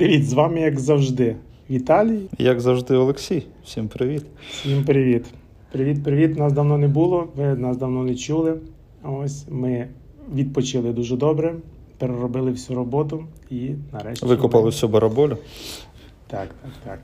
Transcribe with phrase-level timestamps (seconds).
[0.00, 1.36] Привіт, з вами, як завжди,
[1.70, 2.20] Віталій.
[2.38, 3.46] Як завжди, Олексій.
[3.64, 4.26] Всім привіт.
[4.50, 5.24] Всім привіт.
[5.72, 6.38] Привіт-привіт.
[6.38, 8.56] Нас давно не було, ви нас давно не чули.
[9.02, 9.88] Ось ми
[10.34, 11.54] відпочили дуже добре,
[11.98, 14.26] переробили всю роботу і нарешті.
[14.26, 14.70] Викопали ми...
[14.70, 15.36] всю бараболю.
[16.26, 16.98] Так, так, так.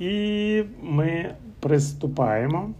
[0.00, 2.70] І ми приступаємо.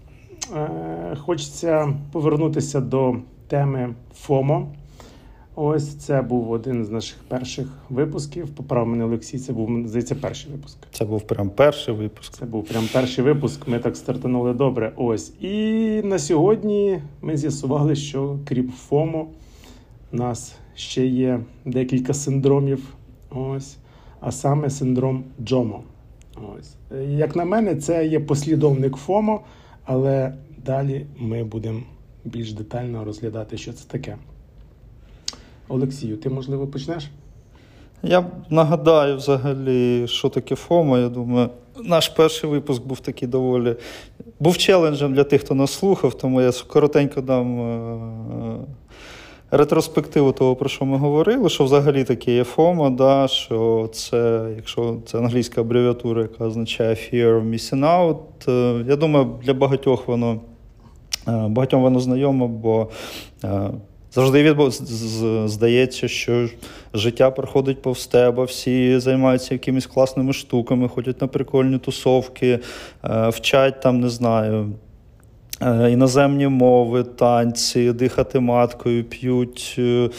[0.56, 3.16] Е, хочеться повернутися до
[3.48, 4.68] теми FOMO.
[5.60, 8.48] Ось це був один з наших перших випусків.
[8.48, 10.78] Поправ мене Олексій, це був здається, перший випуск.
[10.90, 12.34] Це був прям перший випуск.
[12.34, 13.68] Це був прям перший випуск.
[13.68, 14.92] Ми так стартанули добре.
[14.96, 15.32] Ось.
[15.40, 15.52] І
[16.04, 19.26] на сьогодні ми з'ясували, що крім FOMO,
[20.12, 22.94] у нас ще є декілька синдромів.
[23.30, 23.76] Ось.
[24.20, 25.82] А саме синдром JOMO.
[26.58, 26.74] Ось.
[27.08, 29.40] Як на мене, це є послідовник FOMO,
[29.84, 31.80] але далі ми будемо
[32.24, 34.16] більш детально розглядати, що це таке.
[35.68, 37.10] Олексію, ти можливо почнеш?
[38.02, 40.98] Я нагадаю взагалі, що таке FOMO.
[40.98, 41.48] Я думаю,
[41.84, 43.76] наш перший випуск був такий доволі.
[44.40, 48.58] Був челенджем для тих, хто нас слухав, тому я коротенько дам е,
[49.50, 54.96] ретроспективу того, про що ми говорили, що взагалі таке є FOMO, да, що це, якщо
[55.06, 58.18] це англійська абревіатура, яка означає Fear of Missing Out.
[58.48, 60.40] Е, я думаю, для багатьох воно
[61.28, 62.88] е, багатьом воно знайомо, бо
[64.12, 64.56] Завжди
[65.48, 66.48] здається, що
[66.94, 72.58] життя проходить повз тебе, всі займаються якимись класними штуками, ходять на прикольні тусовки,
[73.04, 74.72] е, вчать там, не знаю.
[75.62, 80.10] Е, іноземні мови, танці, дихати маткою, п'ють е,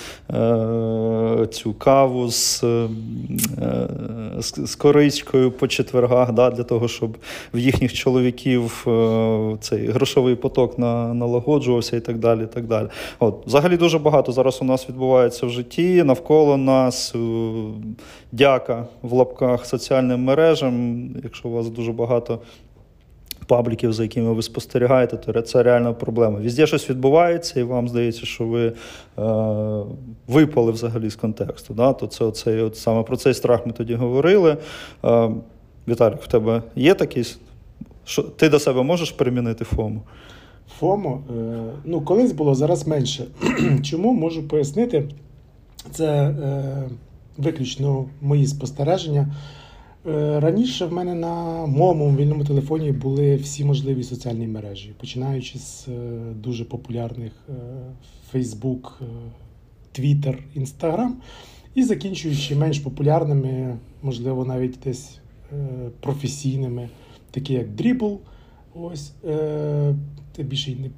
[1.51, 2.87] цю каву з е,
[4.39, 7.17] з коричкою по четвергах, да, для того, щоб
[7.53, 12.43] в їхніх чоловіків е, цей грошовий поток на, налагоджувався і так далі.
[12.43, 12.87] І так далі.
[13.19, 17.15] От, Взагалі дуже багато зараз у нас відбувається в житті, навколо нас.
[17.15, 17.19] Е,
[18.31, 21.09] дяка в лапках соціальним мережам.
[21.23, 22.39] Якщо у вас дуже багато
[23.45, 26.39] пабліків, за якими ви спостерігаєте, то це реальна проблема.
[26.39, 28.73] Візде щось відбувається, і вам здається, що ви е,
[30.27, 31.73] випали взагалі з контексту.
[31.73, 31.93] Да?
[31.93, 34.57] То це оцей, от саме про цей страх ми тоді говорили.
[35.05, 35.29] Е,
[35.87, 37.35] Віталік, в тебе є такий?
[38.05, 40.01] Що, Ти до себе можеш примінити FOMO?
[40.79, 43.25] FOMO, е, ну, колись було, зараз менше.
[43.83, 45.09] Чому можу пояснити?
[45.91, 46.89] Це е,
[47.37, 49.27] виключно мої спостереження.
[50.09, 55.87] Е, раніше в мене на моєму мобільному телефоні були всі можливі соціальні мережі, починаючи з
[55.87, 55.91] е,
[56.35, 57.53] дуже популярних е,
[58.33, 58.91] Facebook,
[59.99, 61.09] Twitter, Instagram
[61.75, 65.19] і закінчуючи менш популярними, можливо, навіть десь
[65.99, 66.89] професійними,
[67.31, 68.17] такі як Dribble.
[68.73, 69.13] Ось
[70.37, 70.89] я більше не,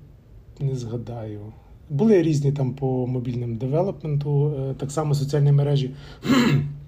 [0.67, 1.41] не згадаю.
[1.89, 5.91] Були різні там по мобільним девелопменту, так само соціальні мережі.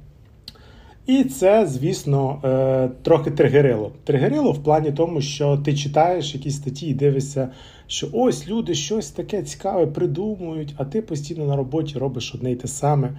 [1.05, 3.91] І це, звісно, е, трохи тригерило.
[4.03, 7.49] Тригерило в плані тому, що ти читаєш якісь статті і дивишся,
[7.87, 12.55] що ось люди щось таке цікаве придумують, а ти постійно на роботі робиш одне й
[12.55, 13.09] те саме.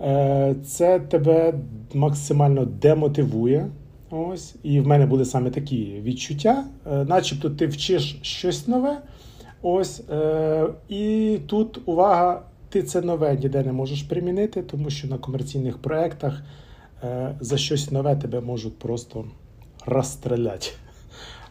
[0.00, 1.54] Е, це тебе
[1.94, 3.66] максимально демотивує.
[4.10, 8.98] Ось, І в мене були саме такі відчуття, е, начебто ти вчиш щось нове.
[9.62, 10.02] Ось,
[10.88, 16.42] І тут увага, ти це нове ніде не можеш примінити, тому що на комерційних проєктах.
[17.02, 19.24] Е, за щось нове тебе можуть просто
[19.86, 20.66] розстріляти.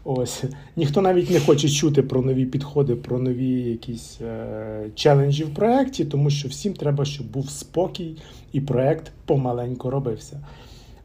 [0.03, 0.43] Ось
[0.75, 6.05] ніхто навіть не хоче чути про нові підходи, про нові якісь е, челенджі в проєкті,
[6.05, 8.17] тому що всім треба, щоб був спокій
[8.53, 10.41] і проєкт помаленьку робився.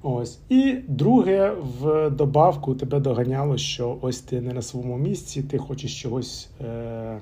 [0.02, 0.38] Ось.
[0.48, 6.02] І друге, в добавку тебе доганяло, що ось ти не на своєму місці, ти хочеш
[6.02, 7.18] чогось е,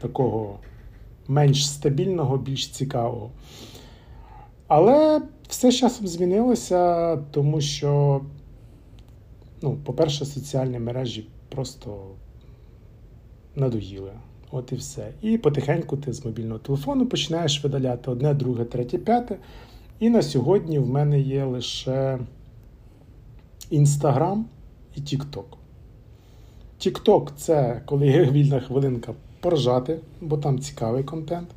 [0.00, 0.58] такого
[1.28, 3.30] менш стабільного, більш цікавого.
[4.68, 8.20] Але все з часом змінилося, тому що,
[9.62, 11.96] ну, по-перше, соціальні мережі просто
[13.56, 14.12] надоїли.
[14.50, 15.12] От і все.
[15.22, 19.36] І потихеньку ти з мобільного телефону починаєш видаляти одне, друге, третє, п'яте.
[20.00, 22.18] І на сьогодні в мене є лише
[23.70, 24.46] Інстаграм
[24.96, 25.58] і Тікток.
[26.78, 31.48] Тікток це коли є вільна хвилинка поржати, бо там цікавий контент.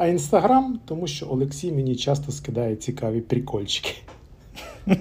[0.00, 3.90] А інстаграм, тому що Олексій мені часто скидає цікаві прикольчики.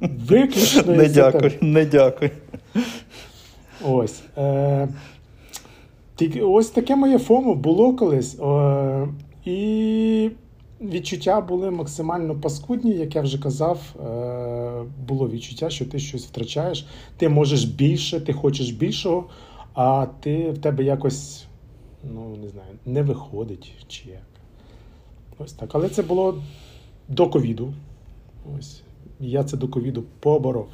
[0.00, 2.30] Виключно не дякую, не дякую.
[3.84, 4.22] Ось.
[4.38, 4.88] Е,
[6.42, 8.38] Ось таке моє FOMO було колись.
[8.40, 9.08] Е,
[9.44, 10.30] і
[10.80, 13.80] відчуття були максимально паскудні, як я вже казав.
[14.06, 16.86] Е, Було відчуття, що ти щось втрачаєш.
[17.16, 19.24] Ти можеш більше, ти хочеш більшого,
[19.74, 21.45] а ти в тебе якось
[22.04, 24.22] ну, не знаю, не виходить чи як.
[25.38, 25.70] Ось так.
[25.72, 26.42] Але це було
[27.08, 27.74] до ковіду.
[28.58, 28.82] Ось.
[29.20, 30.68] Я це до ковіду поборов.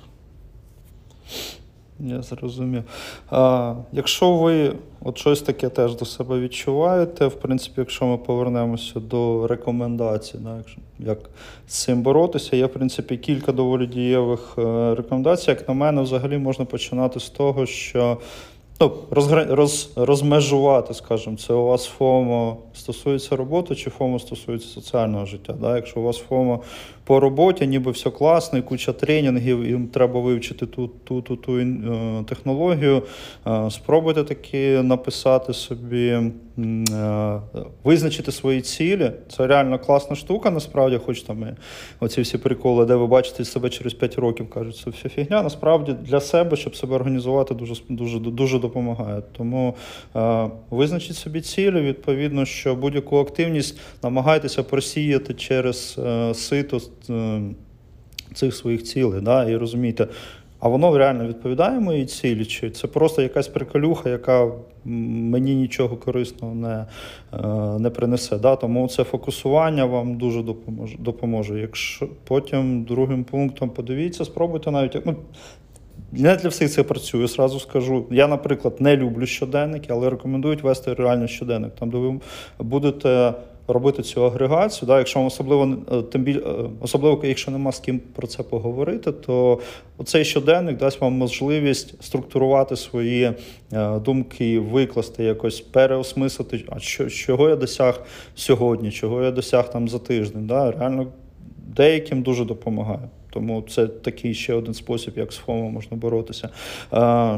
[2.01, 2.83] Я зрозумів.
[3.31, 9.01] А, Якщо ви от щось таке теж до себе відчуваєте, в принципі, якщо ми повернемося
[9.01, 10.65] до рекомендацій, да,
[10.99, 11.19] як
[11.69, 15.51] з цим боротися, є, в принципі, кілька доволі дієвих е, рекомендацій.
[15.51, 18.19] Як на мене, взагалі можна починати з того, що
[18.83, 19.47] ну, розгр...
[19.51, 19.91] роз...
[19.97, 25.55] розмежувати, скажімо, це у вас FOMO стосується роботи, чи FOMO стосується соціального життя.
[25.61, 25.77] Да?
[25.77, 26.63] Якщо у вас FOMO
[27.05, 31.59] по роботі, ніби все класно, і куча тренінгів, їм треба вивчити ту ту, ту, ту
[31.59, 33.03] е, технологію.
[33.47, 36.19] Е, спробуйте таки написати собі,
[37.85, 39.13] визначити свої цілі.
[39.37, 41.47] Це реально класна штука, насправді, хоч там
[42.01, 45.43] оці всі приколи, де ви бачите себе через 5 років, кажуть, це все фігня.
[45.43, 49.23] Насправді для себе, щоб себе організувати, дуже дуже, дуже допомагає.
[49.33, 49.75] Тому
[50.71, 55.99] визначіть собі цілі, відповідно, що будь-яку активність намагайтеся просіяти через
[56.35, 57.41] сито Е,
[58.35, 59.21] цих своїх цілей.
[59.21, 60.09] Да, І розумієте,
[60.63, 62.45] а воно реально відповідає моїй цілі?
[62.45, 64.51] Чи це просто якась приколюха, яка
[64.85, 66.87] мені нічого корисного не
[67.33, 68.39] е, не принесе?
[68.39, 68.57] Да?
[68.57, 70.97] Тому це фокусування вам дуже допоможе.
[70.99, 71.61] допоможе.
[71.61, 75.07] Якщо Потім другим пунктом подивіться, спробуйте навіть.
[75.07, 75.17] Ну,
[76.13, 78.07] не для всіх це працює, зразу скажу.
[78.11, 82.21] Я, наприклад, не люблю щоденники, але рекомендують вести реально щоденник, там де ви
[82.59, 83.35] будете
[83.69, 84.87] робити цю агрегацію.
[84.87, 89.13] Да, Якщо особливо е, тим біль, е, особливо, якщо нема з ким про це поговорити,
[89.13, 89.59] то
[90.05, 93.33] цей щоденник дасть вам можливість структурувати свої
[93.73, 98.01] е, думки, викласти, якось переосмислити, а що, чого я досяг
[98.35, 100.47] сьогодні, чого я досяг там за тиждень.
[100.47, 101.07] Да, Реально
[101.77, 103.09] деяким дуже допомагає.
[103.33, 106.49] Тому це такий ще один спосіб, як з FOMO можна боротися.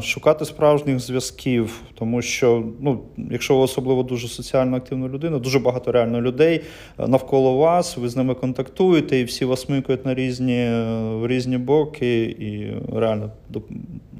[0.02, 3.00] Шукати справжніх зв'язків, тому що, ну,
[3.30, 6.60] якщо ви особливо дуже соціально активна людина, дуже багато реально людей
[6.98, 11.58] е, навколо вас, ви з ними контактуєте, і всі вас микають на різні е, різні
[11.58, 13.30] боки і реально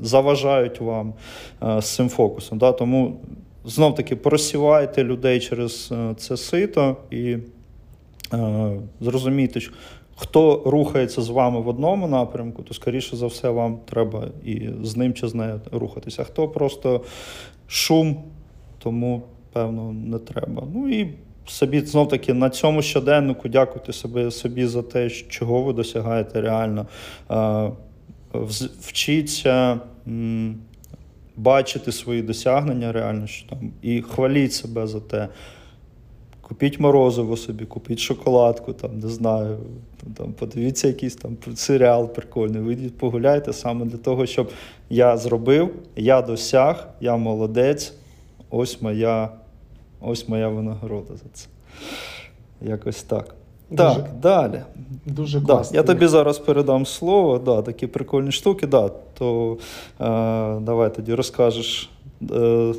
[0.01, 1.15] заважають вам
[1.63, 2.59] е, з цим фокусом.
[2.59, 2.73] Да?
[2.73, 3.21] Тому
[3.65, 7.37] знов таки просівайте людей через це сито і
[9.01, 9.61] зрозумійте,
[10.17, 14.97] хто рухається з вами в одному напрямку, то, скоріше за все, вам треба і з
[14.97, 16.23] ним чи з нею рухатися.
[16.23, 17.05] А хто просто
[17.67, 18.17] шум,
[18.79, 19.23] тому,
[19.53, 20.63] певно, не треба.
[20.75, 21.15] Ну і
[21.47, 26.87] собі знов таки на цьому щоденнику дякуйте собі, собі за те, чого ви досягаєте реально.
[28.81, 29.81] Вчіться.
[31.37, 35.29] Бачити свої досягнення реально, що там, і хваліть себе за те.
[36.49, 39.59] Купіть морозиво собі, купіть шоколадку, там, не знаю,
[40.17, 42.63] там, подивіться якийсь там серіал прикольний.
[42.63, 44.51] Вийдіть, погуляйте саме для того, щоб
[44.91, 47.95] я зробив, я досяг, я молодець.
[48.51, 49.31] Ось моя
[50.01, 51.49] ось моя винагорода за це.
[52.63, 53.35] Якось так.
[53.71, 54.61] Дуже, так, далі.
[55.07, 55.73] Дуже класно.
[55.73, 59.57] Да, я тобі зараз передам слово, да, такі прикольні штуки, да, то
[60.01, 60.05] е,
[60.61, 61.91] давай тоді розкажеш.
[62.31, 62.75] Е,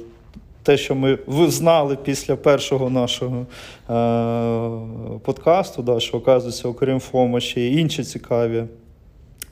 [0.65, 1.17] те, що ми
[1.47, 3.45] знали після першого нашого
[3.89, 8.63] е, подкасту, да, що оказується, окрім ФОМа, ще й інші цікаві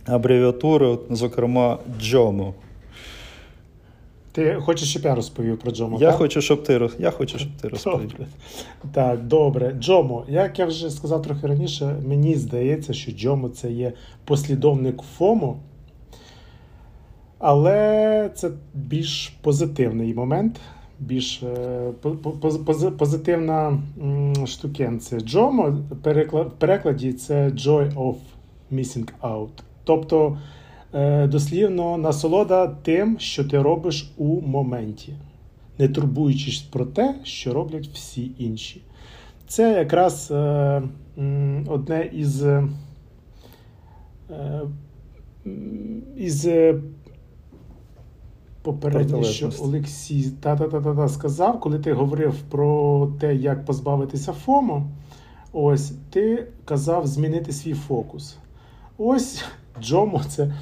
[0.06, 2.54] абревіатури, от, зокрема, Джому.
[4.32, 5.98] Ти хочеш, щоб я розповів про Джому?
[6.02, 6.18] Я так?
[6.18, 8.12] хочу, щоб ти я хочу, щоб ти розповів.
[8.12, 8.28] Добре.
[8.94, 9.76] Так, добре.
[9.80, 13.94] Джомо, як я вже сказав трохи раніше, мені здається, що Джомо це є
[14.26, 15.60] послідовник ФОМу.
[17.40, 20.60] Але це більш позитивний момент
[21.08, 21.92] більш е,
[22.98, 23.80] позитивна
[24.46, 25.22] штукенція.
[25.22, 28.16] Джомо в перекладі це Joy of
[28.72, 29.50] Missing Out.
[29.84, 30.38] Тобто
[30.94, 35.14] е, дослівно насолода тим, що ти робиш у моменті,
[35.78, 38.82] не турбуючись про те, що роблять всі інші.
[39.48, 40.82] Це якраз е,
[41.68, 42.46] одне із
[46.18, 46.48] із
[48.64, 54.84] попередньо, що Олексій та-та-та-та сказав, коли ти говорив про те, як позбавитися FOMO,
[55.54, 58.38] ось ти казав змінити свій фокус.
[58.98, 59.44] Ось
[59.82, 60.54] JOMO, це,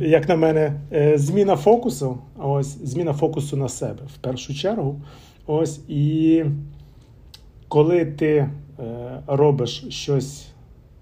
[0.00, 2.18] як на мене, е, зміна фокусу.
[2.38, 5.00] Ось зміна фокусу на себе в першу чергу.
[5.46, 6.44] Ось і
[7.68, 8.50] коли ти е,
[9.26, 10.46] робиш щось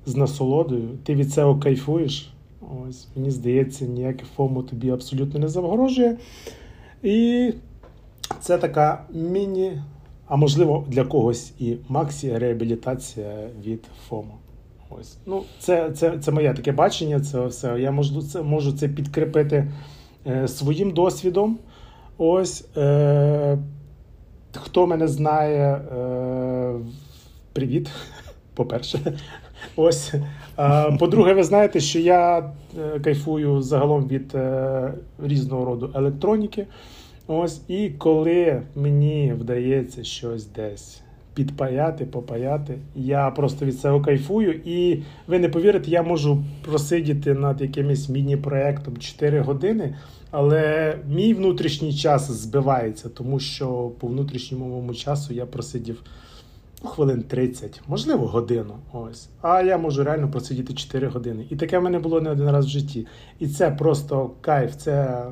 [0.07, 2.33] з насолодою, ти від цього кайфуєш.
[2.89, 6.17] Ось, Мені здається, ніяке FOMO тобі абсолютно не загрожує.
[7.03, 7.53] І
[8.41, 9.83] це така міні,
[10.27, 14.35] а можливо, для когось і максі реабілітація від FOMO.
[14.91, 15.17] Ось.
[15.27, 17.21] Ну, Це це, це моє таке бачення.
[17.21, 17.81] Це все.
[17.81, 19.73] Я можу це можу це підкріпити
[20.27, 21.59] е, своїм досвідом.
[22.19, 22.65] Ось.
[22.77, 23.59] Е,
[24.55, 26.75] Хто мене знає, е,
[27.53, 27.91] привіт.
[28.55, 29.19] По-перше,
[29.77, 30.15] Ось.
[30.99, 36.67] По-друге, ви знаєте, що я е, кайфую загалом від е, різного роду електроніки.
[37.27, 41.01] Ось, І коли мені вдається щось десь
[41.35, 44.61] підпаяти, попаяти, я просто від цього кайфую.
[44.65, 49.95] І ви не повірите, я можу просидіти над якимось міні-проектом 4 години,
[50.31, 56.03] але мій внутрішній час збивається, тому що по внутрішньому часу я просидів
[56.85, 58.75] хвилин 30, можливо, годину.
[58.93, 59.29] Ось.
[59.43, 61.47] А я можу реально просидіти 4 години.
[61.51, 63.07] І таке в мене було не один раз в житті.
[63.39, 65.25] І це просто кайф, це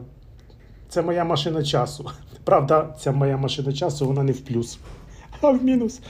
[0.88, 2.10] це моя машина часу.
[2.44, 4.78] Правда, ця моя машина часу, вона не в плюс,
[5.40, 6.00] а в мінус.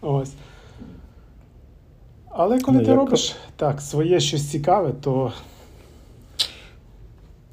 [0.00, 0.32] Ось.
[2.28, 2.98] Але коли ну, ти як...
[2.98, 5.32] робиш так, своє щось цікаве, то.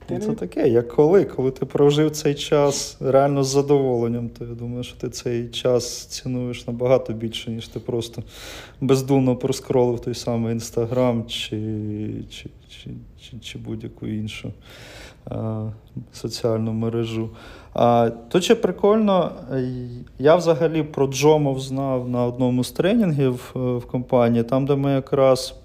[0.09, 4.53] Ти Це таке, як коли, коли ти прожив цей час реально з задоволенням, то я
[4.53, 8.23] думаю, що ти цей час цінуєш набагато більше, ніж ти просто
[8.81, 11.57] бездумно проскролив той самий інстаграм чи,
[12.29, 12.89] чи, чи,
[13.21, 14.53] чи, чи будь-яку іншу
[16.13, 17.29] соціальну мережу.
[17.73, 19.31] А, То ще прикольно,
[20.19, 24.91] я взагалі про Джомов знав на одному з тренінгів е, в компанії, там, де ми
[24.91, 25.55] якраз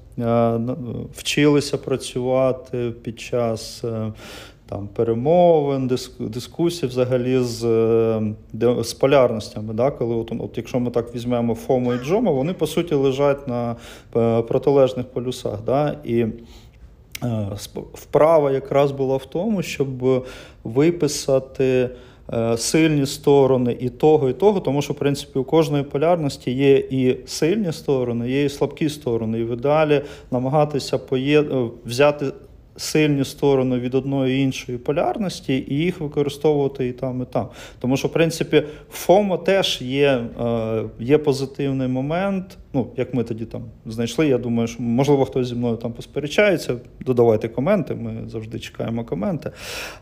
[1.15, 3.85] вчилися працювати під час.
[3.85, 4.13] Е,
[4.69, 7.61] там перемовин, дискусій взагалі з
[8.81, 9.75] з полярностями.
[9.75, 9.91] Да?
[9.91, 13.77] Коли от, от, Якщо ми так візьмемо FOMO і JOMO, вони по суті лежать на
[14.43, 15.59] протилежних полюсах.
[15.67, 15.97] Да?
[16.05, 16.27] І
[17.25, 17.49] Е,
[17.95, 20.25] вправа якраз була в тому, щоб
[20.65, 21.91] виписати е,
[22.57, 27.17] сильні сторони і того, і того, тому що, в принципі, у кожної полярності є і
[27.27, 29.41] сильні сторони, є і слабкі сторони.
[29.41, 31.45] І в ідеалі намагатися поє...
[31.87, 32.27] взяти
[32.77, 37.49] сильні сторони від одної іншої полярності, і їх використовувати і там, і там.
[37.79, 38.63] Тому що, в принципі,
[39.07, 42.59] FOMO теж є е, є позитивний момент.
[42.73, 46.77] Ну, як ми тоді там знайшли, я думаю, що можливо хтось зі мною там посперечається.
[47.01, 49.51] Додавайте коменти, ми завжди чекаємо коменти.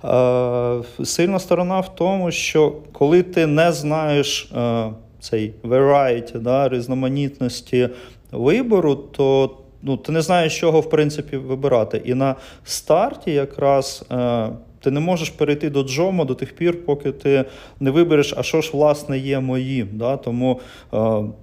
[0.04, 7.88] Е, Сильна сторона в тому, що коли ти не знаєш е, цей variety, да, різноманітності
[8.32, 12.02] вибору, то ну, ти не знаєш, чого в принципі вибирати.
[12.04, 12.34] І на
[12.64, 14.04] старті якраз.
[14.10, 14.48] Е,
[14.82, 17.44] ти не можеш перейти до Джомо до тих пір, поки ти
[17.80, 19.88] не вибереш, а що ж власне є моїм.
[19.92, 20.16] Да?
[20.16, 20.60] Тому
[20.94, 20.98] е,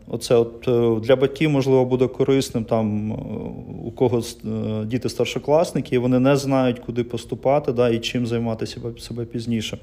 [0.08, 3.16] оце от е, для батьків можливо буде корисним там е,
[3.86, 8.80] у кого е, діти старшокласники, і вони не знають, куди поступати да, і чим займатися
[9.00, 9.78] себе пізніше.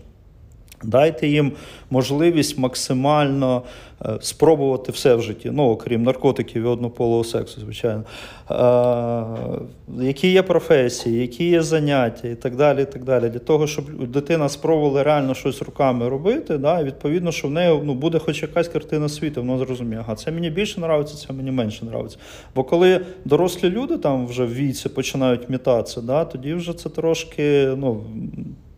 [0.85, 1.53] Дайте їм
[1.91, 3.63] можливість максимально
[4.05, 8.03] е, спробувати все в житті, ну окрім наркотиків і однополого сексу, звичайно.
[8.51, 12.83] Е, Які є професії, які є заняття і так далі.
[12.83, 13.29] і так далі.
[13.29, 17.95] Для того, щоб дитина спробувала реально щось руками робити, да, відповідно, що в неї ну,
[17.95, 21.81] буде хоч якась картина світу, вона зрозуміє, ага, це мені більше подобається, це мені менше
[21.81, 22.19] подобається.
[22.55, 27.75] Бо коли дорослі люди там вже в віці починають метатися, да, тоді вже це трошки.
[27.77, 28.05] ну,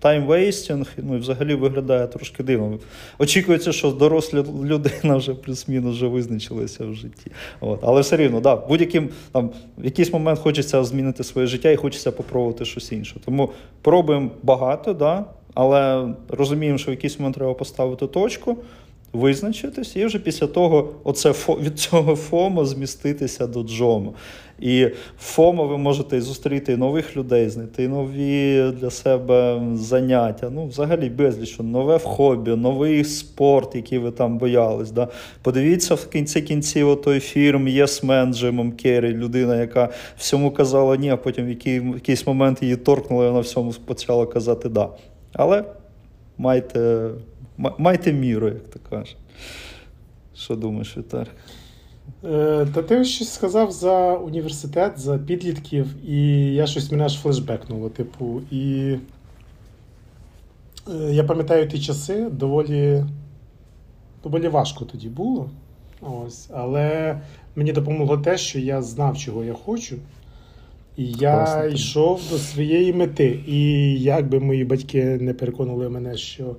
[0.01, 2.79] time wasting, ну і взагалі виглядає трошки дивно.
[3.19, 7.31] Очікується, що доросла людина вже плюс-мінус вже визначилася в житті.
[7.61, 7.81] От.
[7.83, 12.13] Але все рівно, да, будь-яким там в якийсь момент хочеться змінити своє життя і хочеться
[12.13, 13.17] попробувати щось інше.
[13.25, 13.51] Тому
[13.83, 15.25] пробуємо багато, да,
[15.55, 18.57] але розуміємо, що в якийсь момент треба поставити точку.
[19.13, 24.15] Визначитись, і вже після того оце від цього FOMO зміститися до JOMO.
[24.61, 24.89] І
[25.21, 30.51] FOMO ви можете зустріти і нових людей, знайти нові для себе заняття.
[30.51, 34.91] Ну, взагалі безліч, нове хобі, новий спорт, який ви там боялись.
[34.91, 35.09] Да?
[35.43, 40.97] Подивіться в кінці кінців той фільм Yes Man з Джимом Керрі, людина, яка всьому казала
[40.97, 41.49] ні, а потім в,
[41.95, 44.89] якийсь момент її торкнуло, і вона всьому почала казати да.
[45.33, 45.65] Але
[46.39, 47.11] майте,
[47.79, 49.17] майте міру, як то кажуть.
[50.35, 51.27] Що думаєш, Віталій?
[52.25, 57.89] Е, та ти щось сказав за університет, за підлітків, і я щось мене аж флешбекнуло.
[57.89, 58.97] Типу, і
[60.89, 63.05] е, я пам'ятаю ті часи доволі
[64.23, 65.51] доволі важко тоді було.
[66.01, 67.21] Ось, Але
[67.57, 69.97] мені допомогло те, що я знав, чого я хочу.
[71.01, 71.67] Я Класно.
[71.67, 73.41] йшов до своєї мети.
[73.47, 76.57] І як би мої батьки не переконали мене, що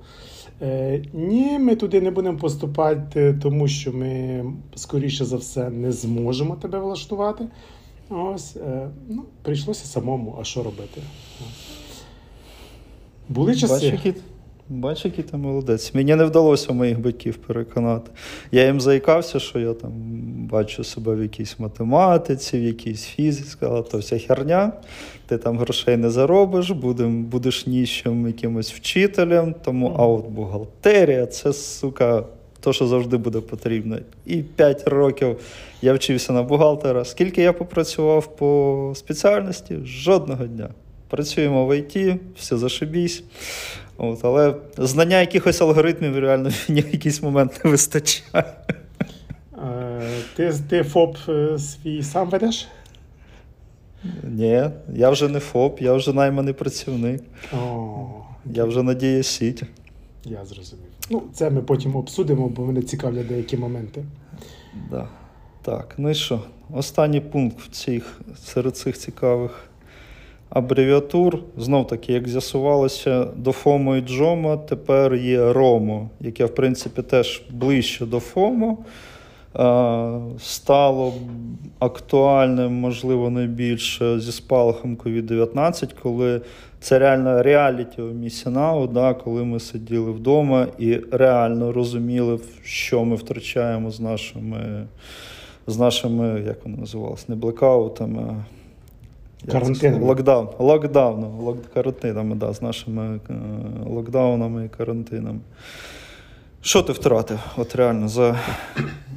[0.62, 4.44] Е, ні, ми туди не будемо поступати, тому що ми,
[4.74, 7.44] скоріше за все, не зможемо тебе влаштувати.
[8.10, 11.00] Ось, е, ну, Прийшлося самому, а що робити?
[13.28, 14.14] Були часи.
[14.72, 15.94] Бач, який ти молодець.
[15.94, 18.10] Мені не вдалося моїх батьків переконати.
[18.52, 19.92] Я їм заїкався, що я там
[20.50, 24.72] бачу себе в якійсь математиці, в якійсь фізиці, сказала, то вся херня,
[25.26, 31.52] ти там грошей не заробиш, будем, будеш ніщим якимось вчителем, тому а от бухгалтерія це
[31.52, 32.24] сука
[32.60, 33.98] то, що завжди буде потрібно.
[34.26, 35.36] І 5 років
[35.82, 37.04] я вчився на бухгалтера.
[37.04, 39.78] Скільки я попрацював по спеціальності?
[39.84, 40.68] Жодного дня.
[41.08, 43.22] Працюємо в ІТ, все зашибісь.
[44.02, 48.44] От, Але знання якихось алгоритмів реально в якийсь момент не вистачає.
[49.64, 52.68] Е, Ти, ти ФОП е, свій сам ведеш?
[54.24, 54.64] Ні,
[54.94, 57.22] я вже не ФОП, я вже найманий працівник.
[57.52, 58.06] О,
[58.46, 59.62] Я вже надія сіть.
[60.24, 60.84] я зрозумів.
[61.10, 64.04] Ну, це ми потім обсудимо, бо мене цікавлять деякі моменти.
[64.90, 65.08] Да.
[65.62, 66.40] Так, ну і що?
[66.72, 69.64] Останній пункт в цих, серед цих цікавих
[70.50, 71.38] абревіатур.
[71.56, 77.42] Знов таки, як з'ясувалося, до FOMO і JOMO тепер є ROMO, яке, в принципі, теж
[77.50, 78.78] ближче до FOMO.
[80.38, 81.12] Стало
[81.78, 86.40] актуальним, можливо, найбільше зі спалахом COVID-19, коли
[86.80, 93.90] це реально реаліті місія да, коли ми сиділи вдома і реально розуміли, що ми втрачаємо
[93.90, 94.86] з нашими,
[95.66, 98.44] з нашими як воно називалось, не блекаутами,
[99.48, 99.90] сказати?
[100.00, 103.34] Локдаун, локдауном, лок, карантинами, да, з нашими е,
[103.86, 105.40] локдаунами і карантинами.
[106.62, 107.38] Що ти втратив?
[107.56, 108.38] От реально за,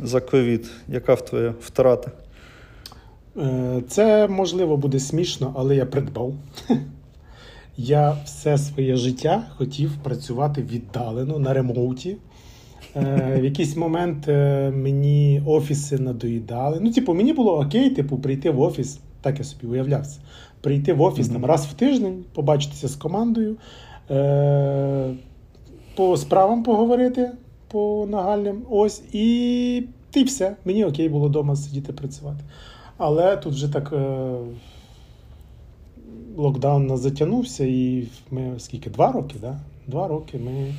[0.04, 0.72] за ковід?
[0.88, 2.12] Яка в твоя втрата?
[3.38, 6.34] Е, Це можливо буде смішно, але я придбав.
[7.78, 12.18] Я все своє життя хотів працювати віддалено на ремоуті.
[12.96, 16.80] Е, В якийсь момент е, мені офіси надоїдали.
[16.82, 20.20] Ну, типу, мені було окей, типу, прийти в офіс, так я собі уявлявся.
[20.62, 23.56] Прийти в офіс там раз в тиждень, побачитися з командою,
[24.12, 25.14] е,
[25.96, 27.32] по справам поговорити
[27.68, 28.62] по нагальним.
[28.70, 29.76] Ось, і,
[30.14, 30.56] і все.
[30.66, 32.44] Мені окей було вдома сидіти працювати.
[32.98, 34.36] Але тут вже так е,
[36.38, 38.90] локдаун нас затягнувся, і ми скільки?
[38.90, 39.60] Два роки, да?
[39.88, 40.74] Два роки ми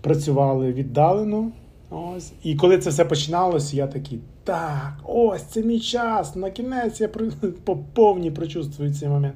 [0.00, 1.50] працювали віддалено.
[1.90, 2.32] Ось.
[2.42, 7.08] І коли це все починалося, я такий, так, ось це мій час, на кінець я
[7.64, 9.34] по повній прочувствую цей момент.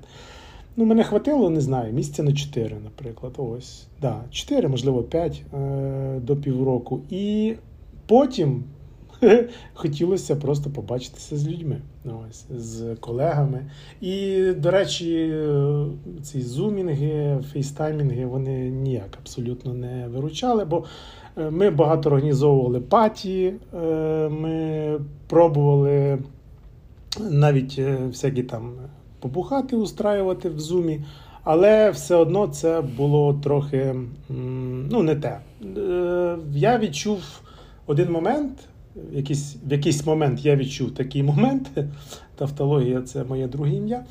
[0.77, 3.33] Ну, мене хватило, не знаю, місяця на 4, наприклад.
[3.37, 3.87] Ось.
[4.01, 7.01] Да, 4, можливо, 5 е, до півроку.
[7.11, 7.55] І
[8.07, 8.65] потім
[9.75, 13.71] хотілося просто побачитися з людьми, ось, з колегами.
[14.01, 15.35] І, до речі,
[16.23, 20.85] ці зумінги, фейстаймінги, вони ніяк абсолютно не виручали, бо
[21.37, 23.79] ми багато організовували паті, е,
[24.29, 26.19] ми пробували
[27.21, 28.73] навіть е, всякі там
[29.21, 31.01] побухати, устраювати в зумі.
[31.45, 33.95] Але все одно це було трохи
[34.91, 35.39] ну, не те.
[35.77, 37.23] Е, Я відчув
[37.87, 38.69] один момент,
[39.13, 41.71] якийсь, в якийсь момент я відчув такий момент,
[42.37, 44.05] тавтологія це моє друге ім'я,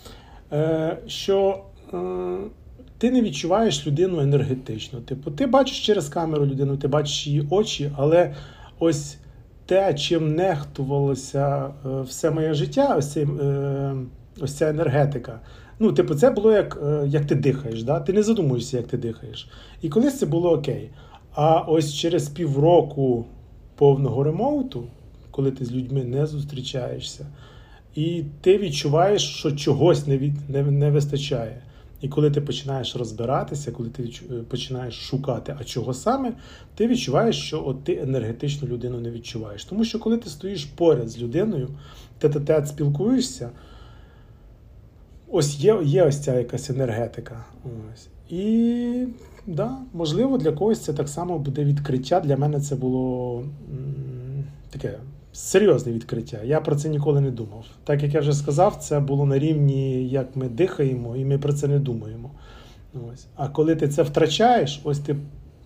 [0.52, 1.98] е, що е,
[3.02, 5.00] ти не відчуваєш людину енергетично.
[5.00, 8.36] Типу, ти бачиш через камеру людину, ти бачиш її очі, але
[8.80, 9.18] ось
[9.66, 13.96] те, чим нехтувалося е, все моє життя, ось, цей, е,
[14.42, 15.40] ось ця енергетика.
[15.80, 18.00] Ну, типу, це було як, е, як ти дихаєш, да?
[18.00, 19.50] ти не задумуєшся, як ти дихаєш.
[19.82, 20.90] І колись це було окей.
[21.34, 23.26] А ось через півроку
[23.76, 24.84] повного ремоуту,
[25.32, 27.26] коли ти з людьми не зустрічаєшся,
[27.96, 31.62] і ти відчуваєш, що чогось не, від, не, не вистачає.
[32.02, 36.34] І коли ти починаєш розбиратися, коли ти е, починаєш шукати, а чого саме,
[36.76, 39.66] ти відчуваєш, що от ти енергетичну людину не відчуваєш.
[39.66, 41.70] Тому що коли ти стоїш поряд з людиною,
[42.20, 43.50] тет-а-тет спілкуєшся,
[45.28, 47.46] ось є, є ось ця якась енергетика.
[47.66, 48.08] Ось.
[48.30, 49.08] І
[49.48, 52.20] да, можливо, для когось це так само буде відкриття.
[52.20, 55.00] Для мене це було м, таке
[55.34, 56.40] серйозне відкриття.
[56.44, 57.66] Я про це ніколи не думав.
[57.84, 61.54] Так як я вже сказав, це було на рівні, як ми дихаємо, і ми про
[61.54, 62.32] це не думаємо.
[62.94, 63.26] Ось.
[63.36, 65.16] А коли ти це втрачаєш, ось ти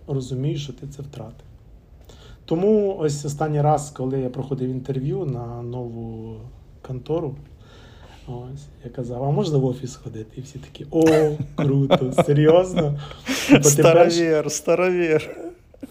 [0.06, 1.46] розумієш, що ти це втратив.
[2.44, 6.36] Тому ось останній раз, коли я проходив інтерв'ю на нову
[6.82, 7.34] контору,
[8.26, 10.30] ось я казав, а можна в офіс ходити?
[10.36, 12.98] І всі такі, о, круто, серйозно.
[13.62, 15.45] Старовір, старовір.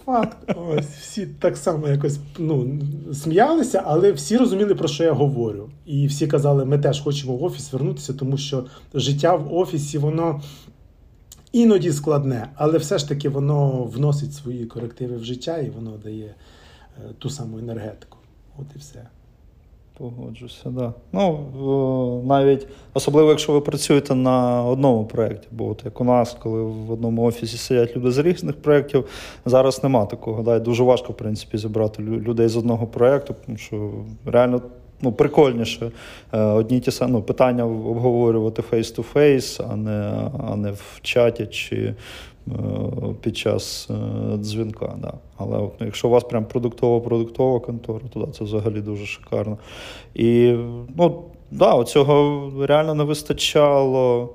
[0.06, 0.38] Факт.
[0.56, 2.80] Ось всі так само якось ну,
[3.14, 5.70] сміялися, але всі розуміли, про що я говорю.
[5.86, 10.42] І всі казали, ми теж хочемо в офіс вернутися, тому що життя в офісі, воно
[11.52, 16.36] іноді складне, але все ж таки воно вносить свої корективи в життя і воно дає
[16.98, 18.18] е, ту саму енергетику.
[18.58, 19.08] От і все.
[19.98, 20.94] Погоджуся, да.
[21.12, 21.40] Ну,
[22.24, 26.62] е, навіть особливо, якщо ви працюєте на одному проєкті, бо от як у нас, коли
[26.64, 29.06] в одному офісі сидять люди з різних проєктів,
[29.46, 30.44] зараз нема такого.
[30.44, 30.56] Да?
[30.56, 33.92] І дуже важко, в принципі, зібрати людей з одного проєкту, тому що
[34.26, 34.62] реально
[35.02, 35.92] ну, прикольніше
[36.34, 41.96] е, одні ті самі ну, питання обговорювати face-to-face, а не, а не в чаті чи
[43.22, 43.90] під час
[44.36, 44.96] дзвінка.
[45.02, 45.14] Да.
[45.38, 49.58] Але от, ну, якщо у вас прям продуктово-продуктова контора, то да, це взагалі дуже шикарно.
[50.14, 50.56] І
[50.98, 54.30] ну, да, цього реально не вистачало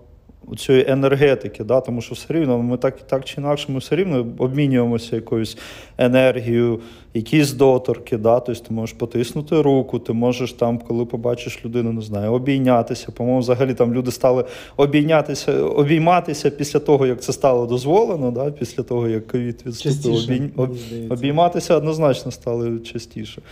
[0.57, 4.27] цієї енергетики, да, тому що все рівно ми так так чи інакше ми все рівно
[4.39, 5.59] обмінюємося якоюсь
[5.99, 6.81] енергією,
[7.15, 8.17] якісь доторки.
[8.17, 13.13] Да, тобто Ти можеш потиснути руку, ти можеш там, коли побачиш людину, не знаю, обійнятися.
[13.13, 14.45] По-моєму, взагалі там люди стали
[14.77, 20.51] обійнятися, обійматися після того, як це стало дозволено, да, після того, як ковід відступив.
[20.57, 21.09] Обій...
[21.11, 23.43] Обійматися однозначно стали частіше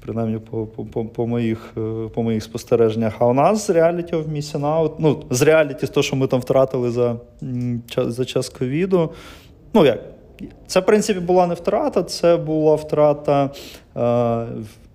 [0.00, 3.14] принаймні по по, по, моїх е, по моїх спостереженнях.
[3.18, 6.90] А у нас з реаліті в Місіна, ну, з реаліті, того, що ми там втратили
[6.90, 7.16] за
[7.96, 9.10] за час ковіду.
[9.74, 10.00] Ну, як?
[10.66, 13.50] Це, в принципі, була не втрата, це була втрата
[13.96, 14.46] е,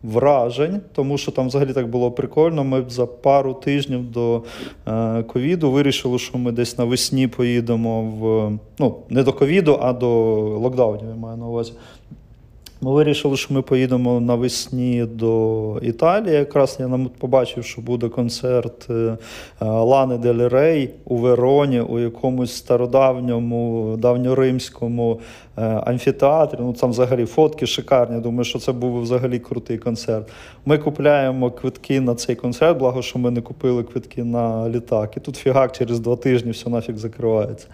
[0.04, 2.64] вражень, тому що там взагалі так було прикольно.
[2.64, 4.44] Ми за пару тижнів до
[4.88, 10.10] е, ковіду вирішили, що ми десь навесні поїдемо в ну, не до ковіду, а до
[10.60, 11.74] локдаунів, я маю на увазі.
[12.86, 16.36] Ми вирішили, що ми поїдемо навесні до Італії.
[16.36, 19.18] Якраз я нам побачив, що буде концерт е,
[19.62, 25.20] Лани Дель Рей у Вероні, у якомусь стародавньому, давньоримському
[25.58, 26.58] е, амфітеатрі.
[26.62, 28.22] Ну там взагалі фотки шикарні.
[28.22, 30.30] Думаю, що це був взагалі крутий концерт.
[30.66, 35.18] Ми купляємо квитки на цей концерт, благо, що ми не купили квитки на літак.
[35.18, 37.68] І тут фігак через два тижні все нафіг закривається.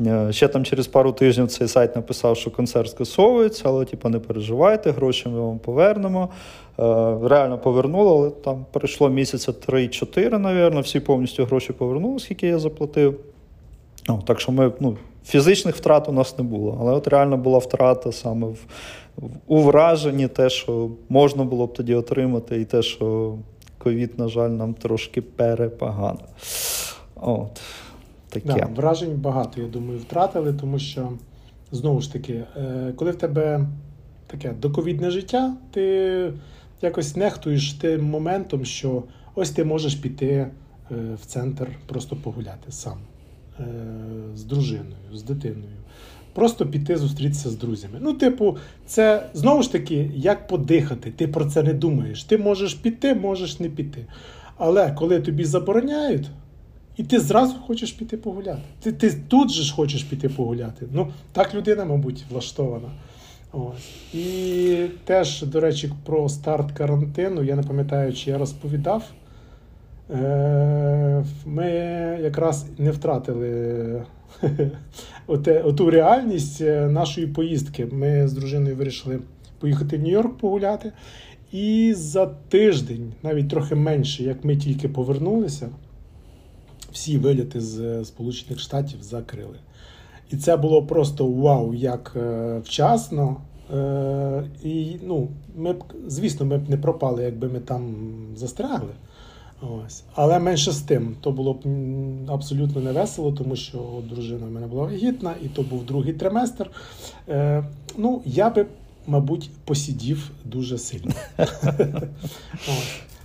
[0.00, 4.18] Е, ще там через пару тижнів цей сайт написав, що концерт скасовується, але типу, не
[4.18, 6.28] переживайте, гроші ми вам повернемо.
[6.78, 6.82] Е,
[7.22, 13.20] реально повернули, але там пройшло місяця 3-4, напевно, всі повністю гроші повернули, скільки я заплатив.
[14.08, 17.58] О, так що ми, ну, фізичних втрат у нас не було, але от реально була
[17.58, 18.66] втрата саме в
[19.46, 23.34] у враженні, те, що можна було б тоді отримати, і те, що
[23.78, 26.20] ковід, на жаль, нам трошки перепогано.
[27.14, 27.60] От
[28.40, 28.60] таке.
[28.60, 31.12] Да, Вражень багато, я думаю, втратили, тому що
[31.72, 33.66] знову ж таки, е, коли в тебе
[34.26, 36.32] таке доковідне життя, ти
[36.82, 39.02] якось нехтуєш тим моментом, що
[39.34, 40.50] ось ти можеш піти е,
[41.22, 42.98] в центр просто погуляти сам
[43.60, 43.64] е,
[44.34, 45.76] з дружиною, з дитиною.
[46.32, 47.98] Просто піти зустрітися з друзями.
[48.00, 52.24] Ну, типу, це знову ж таки, як подихати, ти про це не думаєш.
[52.24, 54.06] Ти можеш піти, можеш не піти.
[54.56, 56.26] Але коли тобі забороняють,
[56.96, 58.62] і ти зразу хочеш піти погуляти.
[58.80, 60.86] Ти ти тут же ж хочеш піти погуляти.
[60.92, 62.88] Ну, так людина, мабуть, влаштована.
[63.52, 64.14] Ось.
[64.14, 69.04] І теж, до речі, про старт карантину, я не пам'ятаю, чи я розповідав.
[70.10, 71.70] Е, ми
[72.22, 74.04] якраз не втратили
[75.64, 77.86] оту реальність е, нашої поїздки.
[77.86, 79.18] Ми з дружиною вирішили
[79.58, 80.92] поїхати в Нью-Йорк погуляти.
[81.52, 85.68] І за тиждень, навіть трохи менше, як ми тільки повернулися
[86.96, 89.56] всі виліти з е, Сполучених Штатів закрили.
[90.30, 93.36] І це було просто вау, як е, вчасно.
[93.74, 97.94] Е, І ну, ми б, звісно, ми б не пропали, якби ми там
[98.36, 98.92] застрягли.
[99.60, 100.02] Ось.
[100.14, 101.64] Але менше з тим, то було б
[102.28, 106.70] абсолютно не весело, тому що дружина в мене була вагітна, і то був другий триместр.
[107.28, 107.64] Е,
[107.98, 108.66] Ну, я би,
[109.06, 111.12] мабуть, посидів дуже сильно.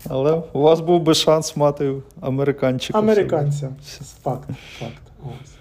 [0.09, 2.99] Але у вас був би шанс мати американчика.
[2.99, 3.69] Американця.
[4.23, 4.49] Факт.
[4.79, 5.01] факт.
[5.23, 5.51] Ось.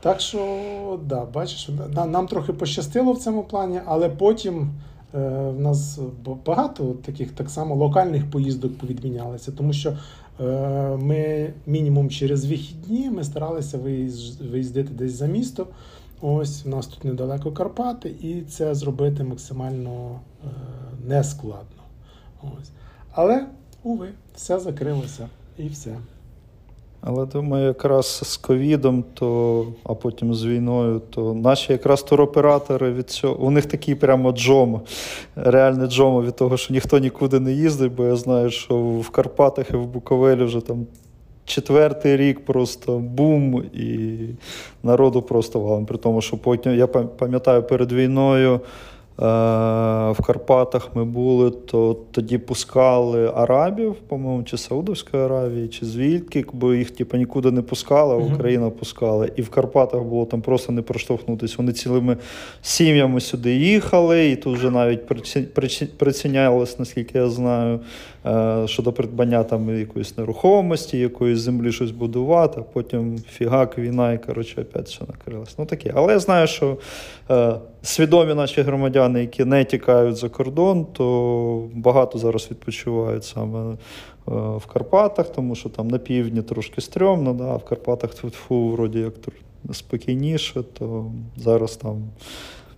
[0.00, 1.70] Так що, да, бачиш,
[2.06, 4.70] нам трохи пощастило в цьому плані, але потім
[5.14, 5.18] е,
[5.56, 5.98] в нас
[6.46, 9.96] багато таких так само локальних поїздок повідмінялися, тому що
[10.40, 10.44] е,
[10.96, 13.78] ми мінімум через вихідні ми старалися
[14.50, 15.66] виїздити десь за місто.
[16.20, 20.48] Ось у нас тут недалеко Карпати, і це зробити максимально е,
[21.06, 21.82] нескладно.
[22.42, 22.70] Ось.
[23.12, 23.46] Але
[23.86, 25.96] уви, все закрилося і все.
[27.00, 33.10] Але думаю, якраз з ковідом, то, а потім з війною, то наші якраз туроператори від
[33.10, 34.80] цього, у них такий прямо джом,
[35.36, 39.70] реальне джомо від того, що ніхто нікуди не їздить, бо я знаю, що в Карпатах
[39.70, 40.86] і в Буковелі вже там
[41.44, 44.18] четвертий рік просто бум, і
[44.82, 45.86] народу просто валом.
[45.86, 48.60] При тому, що потім я пам'ятаю перед війною.
[49.18, 49.24] Е,
[50.12, 56.74] в Карпатах ми були, то тоді пускали арабів, по-моєму, чи Саудовської Аравії, чи звідки, бо
[56.74, 59.28] їх типу, нікуди не пускали, а Україна пускала.
[59.36, 61.54] І в Карпатах було там просто не проштовхнутися.
[61.58, 62.16] Вони цілими
[62.62, 65.06] сім'ями сюди їхали, і тут вже навіть
[65.98, 67.80] прицінялось, наскільки я знаю,
[68.66, 74.60] щодо придбання там якоїсь нерухомості, якоїсь землі щось будувати, а потім фігак, війна, і коротше,
[74.62, 75.58] опять все накрилось.
[75.58, 75.92] Ну таке.
[75.94, 76.76] Але я знаю, що
[77.30, 83.76] е, свідомі наші громадяни, які не тікають за кордон, то багато зараз відпочивають саме е,
[84.56, 88.98] в Карпатах, тому що там на півдні трошки стрьомно, да, а в Карпатах тьфу, вроді
[88.98, 89.14] як
[89.72, 92.02] спокійніше, то зараз там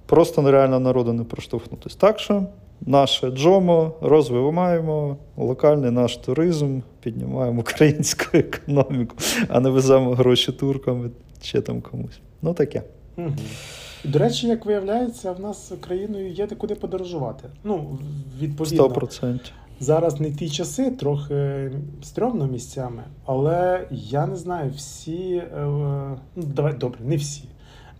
[0.06, 1.96] просто нереально народу не проштовхнутися.
[1.98, 2.42] Так що
[2.86, 9.16] наше джомо розвиваємо локальний наш туризм, піднімаємо українську економіку,
[9.48, 11.10] а не веземо гроші туркам
[11.40, 12.20] чи там комусь.
[12.42, 12.82] Ну таке.
[13.16, 13.32] Угу.
[14.04, 17.48] До речі, як виявляється, в нас країною є куди подорожувати.
[17.64, 17.98] Ну,
[18.40, 18.88] відповідно.
[18.88, 19.40] 100%.
[19.80, 21.70] Зараз не ті часи, трохи
[22.02, 25.66] стрьомно місцями, але я не знаю, всі, е,
[26.36, 27.44] ну давай добре, не всі.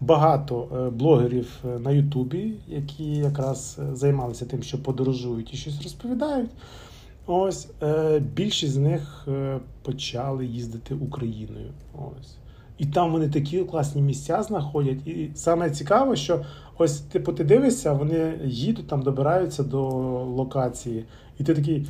[0.00, 6.50] Багато е, блогерів е, на Ютубі, які якраз займалися тим, що подорожують і щось розповідають.
[7.26, 7.68] Ось
[8.34, 9.28] більшість з них
[9.82, 11.70] почали їздити Україною.
[11.94, 12.36] Ось.
[12.78, 15.06] І там вони такі класні місця знаходять.
[15.06, 16.44] І саме цікаво, що
[16.78, 19.88] ось типу ти дивишся, вони їдуть там, добираються до
[20.24, 21.04] локації,
[21.38, 21.86] і ти такий.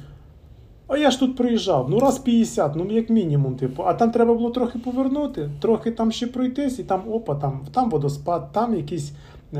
[0.88, 4.34] А я ж тут приїжджав, ну раз 50, ну як мінімум, типу, а там треба
[4.34, 9.12] було трохи повернути, трохи там ще пройтись, і там опа, там там водоспад, там якийсь
[9.54, 9.58] е,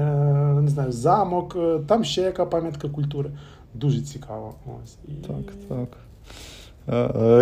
[0.62, 3.30] не знаю, замок, е, там ще яка пам'ятка культури.
[3.74, 4.54] Дуже цікаво.
[4.66, 4.96] Ось.
[5.08, 5.12] І...
[5.26, 5.88] Так, так.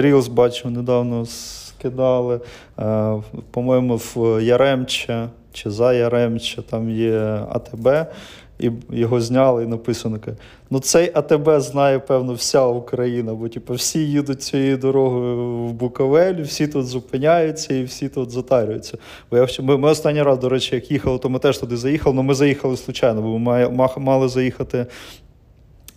[0.02, 2.40] Рілс бачив недавно скидали.
[2.78, 3.16] Е,
[3.50, 7.18] по-моєму, в Яремче чи за Яремче там є
[7.48, 8.06] АТБ,
[8.58, 10.18] і його зняли і написано:
[10.70, 16.42] ну цей АТБ знає, певно, вся Україна, бо типу, всі їдуть цією дорогою в Буковель,
[16.42, 18.98] всі тут зупиняються і всі тут затарюються.
[19.30, 22.16] Бо я ми, ми останній раз, до речі, як їхали, то ми теж туди заїхали,
[22.16, 24.86] але ми заїхали случайно, бо ми мали заїхати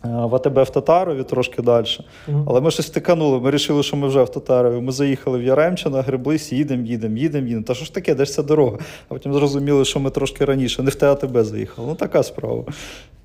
[0.03, 1.85] в АТБ в Татарові трошки далі.
[1.85, 2.43] Mm-hmm.
[2.47, 3.37] Але ми щось втиканули.
[3.37, 4.81] Ми вирішили, що ми вже в Татарові.
[4.81, 7.63] Ми заїхали в Яремче, греблись, їдемо, їдемо, їдемо, їдемо.
[7.63, 8.77] Та що ж таке, де ж ця дорога?
[9.09, 11.87] А потім зрозуміли, що ми трошки раніше, не в те АТБ заїхали.
[11.87, 12.63] Ну, така справа.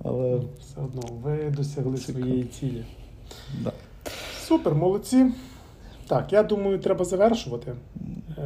[0.04, 0.40] Але...
[0.60, 2.18] Все одно, ви досягли Цікаво.
[2.18, 2.84] своєї цілі.
[3.64, 3.72] Да.
[4.46, 5.26] Супер, молодці.
[6.06, 7.72] Так, я думаю, треба завершувати.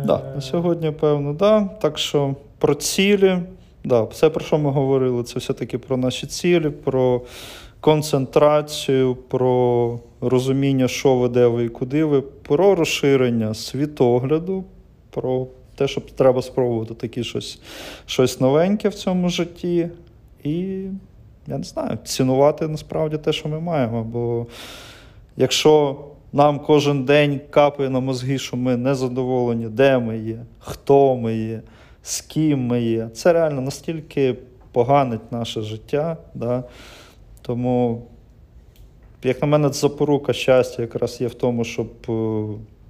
[0.04, 1.64] Да, На сьогодні, певно, да.
[1.80, 3.38] Так що про цілі.
[3.84, 7.22] Да, Все, про що ми говорили, це все-таки про наші цілі, про
[7.80, 14.64] концентрацію, про розуміння, що ви, де ви і куди ви, про розширення світогляду,
[15.10, 17.60] про те, що треба спробувати такі щось,
[18.06, 19.88] щось новеньке в цьому житті.
[20.44, 20.58] І,
[21.46, 24.04] я не знаю, цінувати насправді те, що ми маємо.
[24.04, 24.46] Бо
[25.36, 25.96] якщо
[26.32, 31.36] нам кожен день капає на мозги, що ми не задоволені, де ми є, хто ми
[31.36, 31.62] є,
[32.02, 34.36] з ким ми є, це реально настільки
[34.72, 36.16] поганить наше життя.
[36.34, 36.64] Да?
[37.48, 38.02] Тому,
[39.22, 42.44] як на мене, запорука щастя якраз є в тому, щоб е,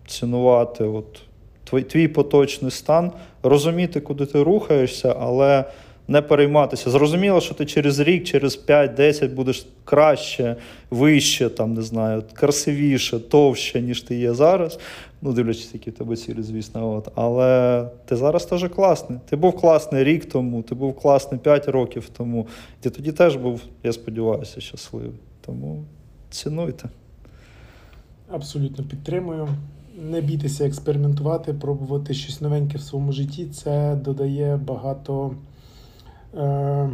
[0.06, 1.20] цінувати от
[1.64, 5.64] твій, твій поточний стан, розуміти, куди ти рухаєшся, але
[6.08, 6.90] не перейматися.
[6.90, 10.56] Зрозуміло, що ти через рік, через 5-10 будеш краще,
[10.90, 14.78] вище, там, не знаю, красивіше, товще, ніж ти є зараз.
[15.22, 16.92] Ну, дивлячись, які в тебе цілі, звісно.
[16.92, 17.08] От.
[17.14, 19.18] Але ти зараз теж класний.
[19.28, 22.46] Ти був класний рік тому, ти був класний 5 років тому.
[22.80, 25.20] Ти тоді теж був, я сподіваюся, щасливий.
[25.40, 25.84] Тому
[26.30, 26.88] цінуйте.
[28.28, 29.48] Абсолютно підтримую.
[30.10, 33.46] Не бійтеся експериментувати, пробувати щось новеньке в своєму житті.
[33.46, 35.34] Це додає багато
[36.34, 36.90] е,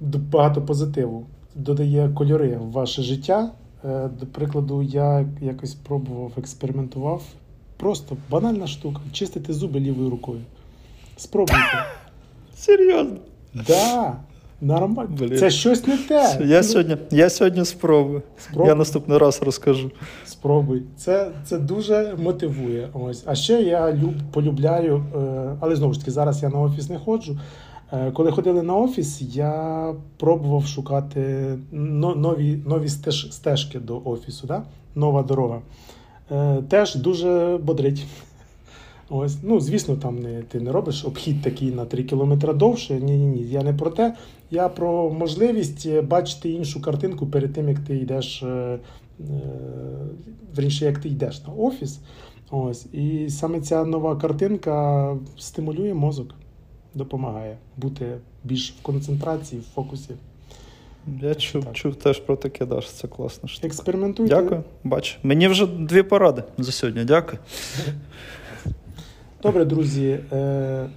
[0.00, 3.52] багато позитиву, додає кольори в ваше життя.
[3.84, 7.22] Е, До прикладу, я якось пробував, експериментував.
[7.76, 9.00] Просто банальна штука.
[9.12, 10.40] Чистити зуби лівою рукою.
[11.16, 11.62] Спробуйте.
[12.56, 13.16] Серйозно?
[13.54, 14.16] Да.
[14.60, 15.10] Нормально.
[15.18, 15.38] Блін.
[15.38, 16.38] Це щось не те.
[16.44, 18.22] Я сьогодні я сьогодні спробую.
[18.38, 18.68] Спробуй.
[18.68, 19.90] Я наступний раз розкажу.
[20.26, 20.82] Спробуй.
[20.96, 22.88] Це це дуже мотивує.
[22.94, 23.22] Ось.
[23.26, 26.98] А ще я люб, полюбляю, е, але знову ж таки, зараз я на офіс не
[26.98, 27.38] ходжу.
[27.92, 32.88] Е, коли ходили на офіс, я пробував шукати нові нові
[33.30, 34.46] стежки до офісу.
[34.46, 34.62] Да?
[34.94, 35.60] Нова дорога.
[36.30, 38.06] Е, теж дуже бодрить.
[39.10, 42.94] Ось, ну, Звісно, там не, ти не робиш обхід такий на 3 кілометри довше.
[42.94, 43.42] Ні-ні ні.
[43.42, 44.14] Я не про те.
[44.50, 48.78] Я про можливість бачити іншу картинку перед тим, як ти йдеш, е,
[50.56, 52.00] верніше, як ти йдеш на офіс.
[52.50, 52.86] Ось.
[52.92, 56.34] І саме ця нова картинка стимулює мозок
[56.96, 60.10] допомагає бути більш в концентрації, в фокусі.
[61.22, 63.48] Я чув чув теж про таке, да, це класно.
[63.48, 63.66] штука.
[63.66, 64.34] Експериментуйте.
[64.36, 65.18] Дякую, бачу.
[65.22, 67.04] Мені вже дві поради за сьогодні.
[67.04, 67.38] Дякую.
[69.42, 70.18] Добре, друзі.
[70.32, 70.88] Е,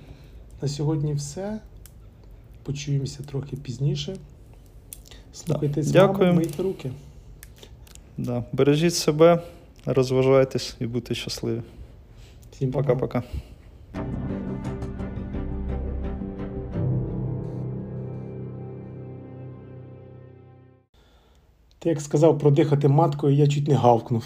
[0.61, 1.59] На сьогодні все.
[2.63, 4.15] Почуємося трохи пізніше.
[5.33, 6.07] Слухайте да.
[6.07, 6.91] маму, мийте руки.
[8.17, 8.43] Да.
[8.51, 9.41] Бережіть себе,
[9.85, 11.61] розважайтесь і будьте щасливі.
[12.51, 13.23] Всім пока-пока.
[21.79, 24.25] Ти як сказав продихати маткою, я чуть не гавкнув.